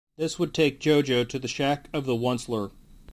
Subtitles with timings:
[0.17, 2.71] This would take JoJo to the shack of the Once-ler.